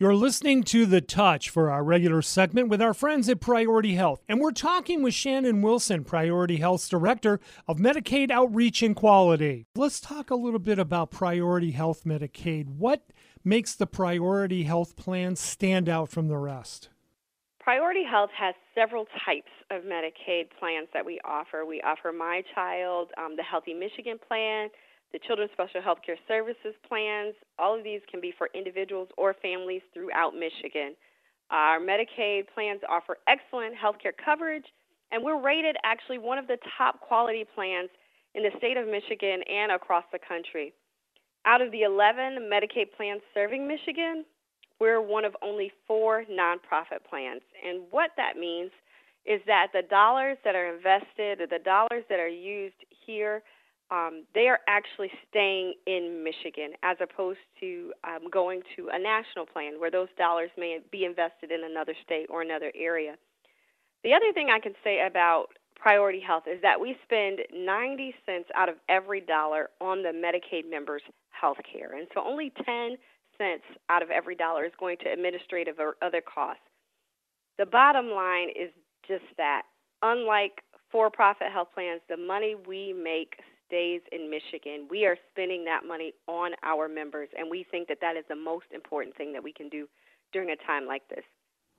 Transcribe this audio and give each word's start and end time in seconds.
You're 0.00 0.14
listening 0.14 0.62
to 0.62 0.86
The 0.86 1.02
Touch 1.02 1.50
for 1.50 1.70
our 1.70 1.84
regular 1.84 2.22
segment 2.22 2.70
with 2.70 2.80
our 2.80 2.94
friends 2.94 3.28
at 3.28 3.38
Priority 3.38 3.96
Health. 3.96 4.22
And 4.30 4.40
we're 4.40 4.50
talking 4.50 5.02
with 5.02 5.12
Shannon 5.12 5.60
Wilson, 5.60 6.04
Priority 6.04 6.56
Health's 6.56 6.88
Director 6.88 7.38
of 7.68 7.76
Medicaid 7.76 8.30
Outreach 8.30 8.82
and 8.82 8.96
Quality. 8.96 9.66
Let's 9.76 10.00
talk 10.00 10.30
a 10.30 10.36
little 10.36 10.58
bit 10.58 10.78
about 10.78 11.10
Priority 11.10 11.72
Health 11.72 12.04
Medicaid. 12.04 12.70
What 12.70 13.10
makes 13.44 13.74
the 13.74 13.86
Priority 13.86 14.62
Health 14.62 14.96
plan 14.96 15.36
stand 15.36 15.86
out 15.86 16.08
from 16.08 16.28
the 16.28 16.38
rest? 16.38 16.88
Priority 17.58 18.04
Health 18.10 18.30
has 18.34 18.54
several 18.74 19.04
types 19.26 19.52
of 19.70 19.82
Medicaid 19.82 20.46
plans 20.58 20.88
that 20.94 21.04
we 21.04 21.20
offer. 21.26 21.66
We 21.66 21.82
offer 21.82 22.10
My 22.10 22.42
Child, 22.54 23.10
um, 23.18 23.36
the 23.36 23.42
Healthy 23.42 23.74
Michigan 23.74 24.18
plan, 24.26 24.70
the 25.12 25.18
Children's 25.26 25.52
Special 25.52 25.82
Health 25.82 25.98
Care 26.04 26.18
Services 26.28 26.74
plans. 26.86 27.34
All 27.58 27.76
of 27.76 27.84
these 27.84 28.00
can 28.10 28.20
be 28.20 28.32
for 28.36 28.48
individuals 28.54 29.08
or 29.16 29.34
families 29.34 29.82
throughout 29.92 30.34
Michigan. 30.34 30.94
Our 31.50 31.80
Medicaid 31.80 32.44
plans 32.54 32.80
offer 32.88 33.18
excellent 33.26 33.74
health 33.74 33.96
care 34.00 34.12
coverage, 34.12 34.66
and 35.10 35.24
we're 35.24 35.40
rated 35.40 35.76
actually 35.84 36.18
one 36.18 36.38
of 36.38 36.46
the 36.46 36.58
top 36.78 37.00
quality 37.00 37.44
plans 37.54 37.90
in 38.34 38.42
the 38.42 38.50
state 38.58 38.76
of 38.76 38.86
Michigan 38.86 39.42
and 39.50 39.72
across 39.72 40.04
the 40.12 40.18
country. 40.18 40.72
Out 41.44 41.60
of 41.60 41.72
the 41.72 41.82
11 41.82 42.48
Medicaid 42.52 42.92
plans 42.96 43.22
serving 43.34 43.66
Michigan, 43.66 44.24
we're 44.78 45.00
one 45.00 45.24
of 45.24 45.36
only 45.42 45.72
four 45.86 46.24
nonprofit 46.30 47.02
plans. 47.08 47.42
And 47.66 47.82
what 47.90 48.10
that 48.16 48.36
means 48.38 48.70
is 49.26 49.40
that 49.46 49.68
the 49.72 49.82
dollars 49.82 50.38
that 50.44 50.54
are 50.54 50.74
invested, 50.74 51.40
the 51.50 51.58
dollars 51.58 52.04
that 52.08 52.20
are 52.20 52.28
used 52.28 52.76
here, 53.06 53.42
um, 53.90 54.24
they 54.34 54.46
are 54.48 54.60
actually 54.68 55.10
staying 55.28 55.74
in 55.86 56.22
Michigan 56.22 56.72
as 56.82 56.96
opposed 57.00 57.40
to 57.60 57.92
um, 58.04 58.30
going 58.30 58.62
to 58.76 58.88
a 58.92 58.98
national 58.98 59.46
plan 59.46 59.80
where 59.80 59.90
those 59.90 60.08
dollars 60.16 60.50
may 60.56 60.78
be 60.92 61.04
invested 61.04 61.50
in 61.50 61.64
another 61.64 61.94
state 62.04 62.26
or 62.30 62.42
another 62.42 62.72
area. 62.74 63.16
The 64.04 64.14
other 64.14 64.32
thing 64.32 64.48
I 64.50 64.60
can 64.60 64.74
say 64.82 65.04
about 65.06 65.48
Priority 65.74 66.20
Health 66.20 66.44
is 66.46 66.60
that 66.62 66.80
we 66.80 66.96
spend 67.04 67.40
90 67.52 68.14
cents 68.26 68.48
out 68.54 68.68
of 68.68 68.76
every 68.88 69.20
dollar 69.20 69.70
on 69.80 70.02
the 70.02 70.10
Medicaid 70.10 70.70
members' 70.70 71.02
health 71.30 71.58
care. 71.70 71.96
And 71.96 72.06
so 72.14 72.22
only 72.24 72.52
10 72.64 72.96
cents 73.38 73.64
out 73.88 74.02
of 74.02 74.10
every 74.10 74.36
dollar 74.36 74.64
is 74.64 74.72
going 74.78 74.98
to 74.98 75.10
administrative 75.10 75.78
or 75.78 75.96
other 76.02 76.20
costs. 76.22 76.62
The 77.58 77.66
bottom 77.66 78.10
line 78.10 78.50
is 78.50 78.70
just 79.08 79.24
that. 79.36 79.62
Unlike 80.02 80.62
for 80.90 81.10
profit 81.10 81.48
health 81.52 81.68
plans, 81.74 82.00
the 82.08 82.16
money 82.16 82.54
we 82.66 82.92
make 82.92 83.36
stays 83.70 84.00
in 84.10 84.28
Michigan. 84.28 84.88
We 84.90 85.06
are 85.06 85.16
spending 85.30 85.64
that 85.64 85.86
money 85.86 86.12
on 86.26 86.52
our 86.62 86.88
members, 86.88 87.28
and 87.38 87.48
we 87.48 87.64
think 87.70 87.88
that 87.88 87.98
that 88.00 88.16
is 88.16 88.24
the 88.28 88.34
most 88.34 88.66
important 88.74 89.16
thing 89.16 89.32
that 89.32 89.44
we 89.44 89.52
can 89.52 89.68
do 89.68 89.86
during 90.32 90.50
a 90.50 90.56
time 90.66 90.86
like 90.86 91.06
this. 91.08 91.24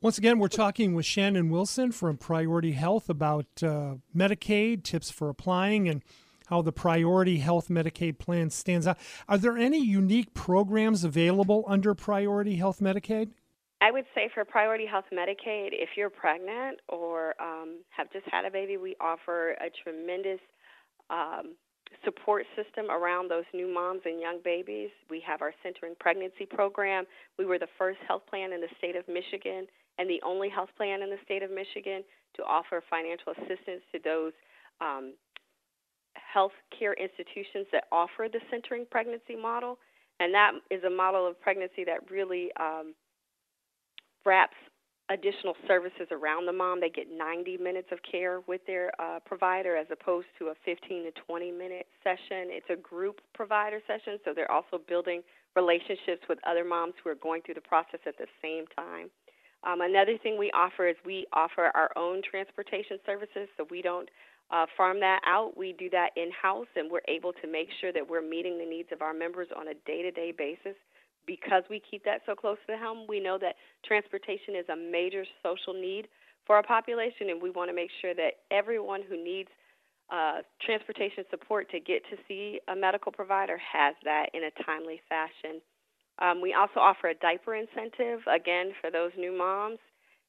Once 0.00 0.18
again, 0.18 0.38
we're 0.38 0.48
talking 0.48 0.94
with 0.94 1.06
Shannon 1.06 1.50
Wilson 1.50 1.92
from 1.92 2.16
Priority 2.16 2.72
Health 2.72 3.08
about 3.08 3.46
uh, 3.62 3.96
Medicaid, 4.14 4.82
tips 4.82 5.10
for 5.10 5.28
applying, 5.28 5.88
and 5.88 6.02
how 6.46 6.62
the 6.62 6.72
Priority 6.72 7.38
Health 7.38 7.68
Medicaid 7.68 8.18
plan 8.18 8.50
stands 8.50 8.86
out. 8.86 8.98
Are 9.28 9.38
there 9.38 9.56
any 9.56 9.82
unique 9.82 10.34
programs 10.34 11.04
available 11.04 11.64
under 11.66 11.94
Priority 11.94 12.56
Health 12.56 12.80
Medicaid? 12.80 13.30
I 13.80 13.90
would 13.90 14.04
say 14.14 14.30
for 14.32 14.44
Priority 14.44 14.86
Health 14.86 15.06
Medicaid, 15.12 15.68
if 15.72 15.90
you're 15.96 16.10
pregnant 16.10 16.80
or 16.88 17.34
um, 17.40 17.80
have 17.90 18.10
just 18.12 18.26
had 18.30 18.44
a 18.46 18.50
baby, 18.50 18.76
we 18.76 18.96
offer 19.00 19.52
a 19.52 19.68
tremendous 19.82 20.40
um, 21.10 21.54
support 22.04 22.44
system 22.56 22.90
around 22.90 23.30
those 23.30 23.44
new 23.52 23.72
moms 23.72 24.02
and 24.04 24.20
young 24.20 24.40
babies. 24.42 24.90
We 25.10 25.22
have 25.26 25.42
our 25.42 25.52
Centering 25.62 25.94
Pregnancy 26.00 26.46
program. 26.46 27.04
We 27.38 27.44
were 27.44 27.58
the 27.58 27.68
first 27.78 27.98
health 28.06 28.22
plan 28.28 28.52
in 28.52 28.60
the 28.60 28.68
state 28.78 28.96
of 28.96 29.06
Michigan 29.08 29.66
and 29.98 30.08
the 30.08 30.20
only 30.24 30.48
health 30.48 30.70
plan 30.76 31.02
in 31.02 31.10
the 31.10 31.18
state 31.24 31.42
of 31.42 31.50
Michigan 31.50 32.02
to 32.36 32.42
offer 32.42 32.82
financial 32.90 33.32
assistance 33.32 33.82
to 33.92 33.98
those 34.02 34.32
um, 34.80 35.14
health 36.14 36.52
care 36.76 36.94
institutions 36.94 37.66
that 37.72 37.84
offer 37.92 38.28
the 38.32 38.40
Centering 38.50 38.86
Pregnancy 38.90 39.36
model. 39.40 39.78
And 40.20 40.34
that 40.34 40.52
is 40.70 40.82
a 40.84 40.90
model 40.90 41.26
of 41.26 41.40
pregnancy 41.40 41.84
that 41.84 42.10
really 42.10 42.50
um, 42.58 42.94
wraps 44.24 44.56
additional 45.10 45.54
services 45.66 46.08
around 46.10 46.46
the 46.46 46.52
mom. 46.52 46.80
They 46.80 46.88
get 46.88 47.06
90 47.10 47.58
minutes 47.58 47.88
of 47.92 47.98
care 48.10 48.40
with 48.46 48.60
their 48.66 48.90
uh, 48.98 49.20
provider 49.24 49.76
as 49.76 49.86
opposed 49.92 50.26
to 50.38 50.46
a 50.46 50.54
15 50.64 51.04
to 51.04 51.10
20 51.26 51.50
minute 51.52 51.86
session. 52.02 52.48
It's 52.48 52.70
a 52.70 52.76
group 52.76 53.20
provider 53.34 53.80
session, 53.86 54.18
so 54.24 54.32
they're 54.34 54.50
also 54.50 54.80
building 54.88 55.22
relationships 55.56 56.22
with 56.28 56.38
other 56.48 56.64
moms 56.64 56.94
who 57.02 57.10
are 57.10 57.16
going 57.16 57.42
through 57.42 57.54
the 57.54 57.60
process 57.60 58.00
at 58.06 58.16
the 58.18 58.26
same 58.42 58.64
time. 58.76 59.10
Um, 59.66 59.80
another 59.80 60.18
thing 60.22 60.38
we 60.38 60.50
offer 60.52 60.88
is 60.88 60.96
we 61.04 61.26
offer 61.32 61.70
our 61.74 61.90
own 61.96 62.20
transportation 62.28 62.98
services, 63.06 63.48
so 63.56 63.66
we 63.70 63.82
don't 63.82 64.08
uh, 64.50 64.66
farm 64.76 65.00
that 65.00 65.20
out. 65.26 65.56
We 65.56 65.72
do 65.72 65.88
that 65.90 66.10
in 66.16 66.30
house, 66.30 66.66
and 66.76 66.90
we're 66.90 67.06
able 67.08 67.32
to 67.32 67.50
make 67.50 67.68
sure 67.80 67.92
that 67.92 68.08
we're 68.08 68.22
meeting 68.22 68.58
the 68.58 68.66
needs 68.66 68.90
of 68.92 69.00
our 69.00 69.14
members 69.14 69.48
on 69.56 69.68
a 69.68 69.74
day 69.86 70.02
to 70.02 70.10
day 70.10 70.32
basis 70.36 70.76
because 71.26 71.62
we 71.70 71.80
keep 71.90 72.04
that 72.04 72.20
so 72.26 72.34
close 72.34 72.56
to 72.66 72.72
the 72.72 72.78
helm, 72.78 73.06
we 73.08 73.20
know 73.20 73.38
that 73.38 73.56
transportation 73.84 74.54
is 74.56 74.66
a 74.68 74.76
major 74.76 75.24
social 75.42 75.74
need 75.74 76.08
for 76.46 76.56
our 76.56 76.62
population, 76.62 77.30
and 77.30 77.40
we 77.40 77.50
want 77.50 77.70
to 77.70 77.74
make 77.74 77.90
sure 78.00 78.14
that 78.14 78.44
everyone 78.50 79.02
who 79.08 79.22
needs 79.22 79.48
uh, 80.10 80.42
transportation 80.60 81.24
support 81.30 81.70
to 81.70 81.80
get 81.80 82.02
to 82.10 82.16
see 82.28 82.60
a 82.68 82.76
medical 82.76 83.10
provider 83.10 83.58
has 83.58 83.94
that 84.04 84.26
in 84.34 84.44
a 84.44 84.64
timely 84.64 85.00
fashion. 85.08 85.60
Um, 86.20 86.40
we 86.40 86.52
also 86.54 86.78
offer 86.78 87.08
a 87.08 87.14
diaper 87.14 87.54
incentive, 87.54 88.20
again, 88.32 88.72
for 88.80 88.90
those 88.90 89.10
new 89.18 89.36
moms. 89.36 89.78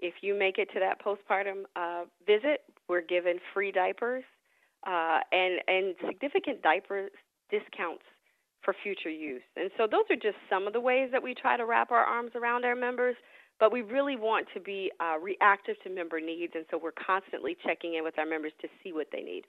If 0.00 0.14
you 0.22 0.36
make 0.38 0.58
it 0.58 0.68
to 0.74 0.80
that 0.80 1.00
postpartum 1.02 1.64
uh, 1.76 2.04
visit, 2.26 2.62
we're 2.88 3.02
given 3.02 3.38
free 3.54 3.70
diapers 3.70 4.24
uh, 4.86 5.20
and, 5.30 5.60
and 5.68 5.94
significant 6.06 6.62
diaper 6.62 7.08
discounts 7.50 8.04
for 8.64 8.74
future 8.82 9.10
use. 9.10 9.42
And 9.56 9.70
so 9.76 9.86
those 9.90 10.04
are 10.10 10.16
just 10.16 10.36
some 10.48 10.66
of 10.66 10.72
the 10.72 10.80
ways 10.80 11.10
that 11.12 11.22
we 11.22 11.34
try 11.34 11.56
to 11.56 11.64
wrap 11.64 11.90
our 11.90 12.04
arms 12.04 12.32
around 12.34 12.64
our 12.64 12.76
members. 12.76 13.16
But 13.58 13.72
we 13.72 13.82
really 13.82 14.16
want 14.16 14.46
to 14.54 14.60
be 14.60 14.90
uh, 15.00 15.18
reactive 15.18 15.76
to 15.84 15.90
member 15.90 16.18
needs, 16.18 16.54
and 16.54 16.64
so 16.70 16.80
we're 16.82 16.92
constantly 16.92 17.56
checking 17.62 17.94
in 17.94 18.04
with 18.04 18.18
our 18.18 18.24
members 18.24 18.52
to 18.62 18.68
see 18.82 18.92
what 18.94 19.08
they 19.12 19.20
need. 19.20 19.44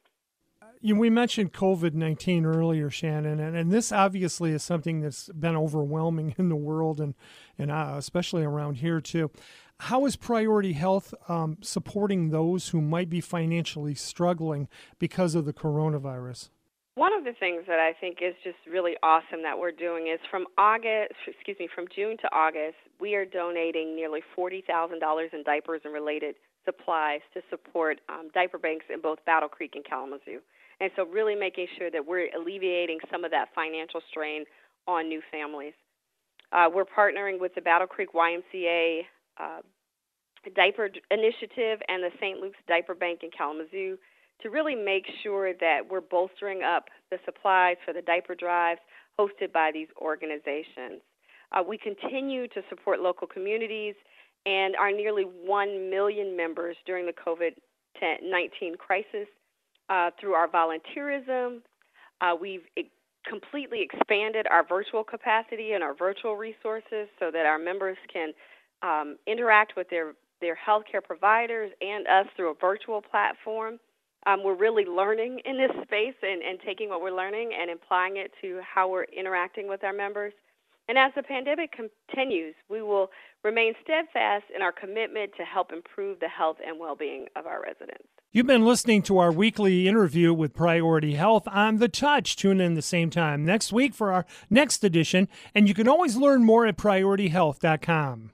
You, 0.82 0.96
we 0.96 1.10
mentioned 1.10 1.54
COVID 1.54 1.94
19 1.94 2.46
earlier, 2.46 2.90
Shannon, 2.90 3.40
and, 3.40 3.56
and 3.56 3.72
this 3.72 3.92
obviously 3.92 4.52
is 4.52 4.64
something 4.64 5.00
that's 5.02 5.30
been 5.30 5.56
overwhelming 5.56 6.36
in 6.38 6.50
the 6.50 6.56
world 6.56 7.00
and, 7.00 7.16
and 7.58 7.72
uh, 7.72 7.94
especially 7.98 8.44
around 8.44 8.76
here, 8.76 9.00
too. 9.00 9.32
How 9.80 10.06
is 10.06 10.16
Priority 10.16 10.74
Health 10.74 11.14
um, 11.28 11.58
supporting 11.62 12.30
those 12.30 12.70
who 12.70 12.82
might 12.82 13.10
be 13.10 13.22
financially 13.22 13.96
struggling 13.96 14.68
because 15.00 15.34
of 15.34 15.46
the 15.46 15.54
coronavirus? 15.54 16.50
One 17.02 17.18
of 17.18 17.24
the 17.24 17.34
things 17.34 17.64
that 17.66 17.80
I 17.80 17.94
think 18.00 18.20
is 18.22 18.36
just 18.44 18.62
really 18.70 18.94
awesome 19.02 19.42
that 19.42 19.58
we're 19.58 19.72
doing 19.72 20.14
is 20.14 20.20
from 20.30 20.46
August, 20.56 21.18
excuse 21.26 21.58
me, 21.58 21.68
from 21.74 21.86
June 21.96 22.16
to 22.22 22.30
August, 22.32 22.78
we 23.00 23.16
are 23.16 23.26
donating 23.26 23.96
nearly 23.96 24.20
$40,000 24.38 25.34
in 25.34 25.42
diapers 25.42 25.82
and 25.84 25.96
related 25.96 26.36
supplies 26.64 27.22
to 27.34 27.42
support 27.50 27.98
um, 28.08 28.30
diaper 28.36 28.60
banks 28.60 28.86
in 28.94 29.02
both 29.02 29.18
Battle 29.26 29.50
Creek 29.50 29.72
and 29.74 29.84
Kalamazoo. 29.84 30.46
And 30.80 30.92
so, 30.96 31.08
really 31.08 31.34
making 31.34 31.66
sure 31.76 31.90
that 31.90 32.06
we're 32.06 32.30
alleviating 32.38 33.00
some 33.12 33.26
of 33.26 33.32
that 33.32 33.48
financial 33.56 34.02
strain 34.12 34.46
on 34.86 35.10
new 35.10 35.24
families. 35.32 35.74
Uh, 36.52 36.70
we're 36.72 36.86
partnering 36.86 37.40
with 37.40 37.56
the 37.56 37.62
Battle 37.62 37.88
Creek 37.88 38.10
YMCA 38.14 39.02
uh, 39.40 39.62
Diaper 40.56 40.90
Initiative 41.10 41.80
and 41.88 42.04
the 42.04 42.12
St. 42.20 42.40
Luke's 42.40 42.62
Diaper 42.68 42.94
Bank 42.94 43.22
in 43.24 43.32
Kalamazoo 43.36 43.98
to 44.42 44.50
really 44.50 44.76
make 44.76 45.06
sure 45.24 45.54
that 45.54 45.80
we're 45.90 46.02
bolstering 46.02 46.64
up 46.64 46.86
the 47.10 47.18
supplies 47.26 47.78
for 47.86 47.94
the 47.94 48.02
diaper 48.02 48.36
drives 48.36 48.80
hosted 49.20 49.52
by 49.54 49.72
these 49.74 49.88
organizations. 50.00 51.02
Uh, 51.52 51.62
we 51.68 51.78
continue 51.78 52.48
to 52.48 52.62
support 52.70 53.00
local 53.00 53.28
communities 53.28 53.96
and 54.46 54.76
our 54.76 54.92
nearly 54.92 55.24
1 55.24 55.90
million 55.90 56.36
members 56.36 56.76
during 56.86 57.06
the 57.06 57.14
COVID 57.14 57.52
19 58.02 58.78
crisis 58.78 59.28
uh, 59.90 60.10
through 60.20 60.34
our 60.34 60.48
volunteerism. 60.48 61.60
Uh, 62.22 62.36
we've 62.40 62.64
completely 63.28 63.82
expanded 63.82 64.48
our 64.50 64.66
virtual 64.68 65.04
capacity 65.04 65.74
and 65.74 65.84
our 65.84 65.94
virtual 65.94 66.36
resources 66.36 67.08
so 67.20 67.30
that 67.32 67.46
our 67.46 67.60
members 67.60 67.98
can 68.12 68.32
um, 68.82 69.18
interact 69.28 69.74
with 69.78 69.90
their, 69.90 70.14
their 70.40 70.58
healthcare 70.68 71.04
providers 71.04 71.72
and 71.82 72.08
us 72.08 72.26
through 72.36 72.52
a 72.52 72.56
virtual 72.60 73.02
platform. 73.02 73.80
Um, 74.26 74.44
we're 74.44 74.56
really 74.56 74.86
learning 74.86 75.40
in 75.46 75.58
this 75.58 75.72
space 75.84 76.16
and, 76.22 76.42
and 76.42 76.60
taking 76.66 76.90
what 76.90 77.02
we're 77.02 77.16
learning 77.16 77.52
and 77.60 77.72
applying 77.72 78.18
it 78.18 78.32
to 78.42 78.62
how 78.62 78.90
we're 78.90 79.06
interacting 79.06 79.68
with 79.68 79.84
our 79.84 79.94
members. 79.94 80.34
And 80.88 80.98
as 80.98 81.12
the 81.16 81.24
pandemic 81.24 81.72
continues, 81.72 82.54
we 82.70 82.82
will 82.82 83.10
remain 83.44 83.74
steadfast 83.82 84.46
in 84.54 84.62
our 84.62 84.72
commitment 84.72 85.32
to 85.38 85.44
help 85.44 85.72
improve 85.72 86.20
the 86.20 86.28
health 86.28 86.58
and 86.66 86.80
well 86.80 86.96
being 86.96 87.28
of 87.36 87.46
our 87.46 87.62
residents. 87.62 88.08
You've 88.32 88.48
been 88.48 88.66
listening 88.66 89.02
to 89.04 89.18
our 89.18 89.32
weekly 89.32 89.88
interview 89.88 90.34
with 90.34 90.54
Priority 90.54 91.16
Health 91.16 91.48
on 91.48 91.78
The 91.78 91.90
Touch. 91.90 92.36
Tune 92.36 92.62
in 92.62 92.76
the 92.76 92.82
same 92.82 93.10
time 93.10 93.44
next 93.44 93.74
week 93.74 93.94
for 93.94 94.12
our 94.12 94.26
next 94.50 94.84
edition, 94.84 95.28
and 95.56 95.68
you 95.68 95.74
can 95.74 95.88
always 95.88 96.16
learn 96.16 96.44
more 96.44 96.66
at 96.66 96.78
PriorityHealth.com. 96.78 98.30